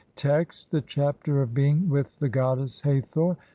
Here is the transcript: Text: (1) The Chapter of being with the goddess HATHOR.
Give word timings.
Text: 0.15 0.73
(1) 0.73 0.79
The 0.81 0.87
Chapter 0.87 1.43
of 1.43 1.53
being 1.53 1.87
with 1.87 2.17
the 2.17 2.27
goddess 2.27 2.81
HATHOR. 2.81 3.37